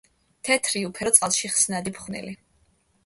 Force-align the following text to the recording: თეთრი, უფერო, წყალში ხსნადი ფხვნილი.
თეთრი, 0.47 0.81
უფერო, 0.89 1.13
წყალში 1.17 1.53
ხსნადი 1.57 1.95
ფხვნილი. 1.99 2.35